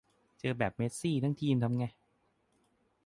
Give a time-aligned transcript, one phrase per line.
[0.39, 1.85] เจอแบบเมสซีทั้งทีมทำไง